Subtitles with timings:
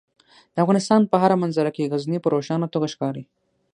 [0.53, 3.23] د افغانستان په هره منظره کې غزني په روښانه توګه ښکاري.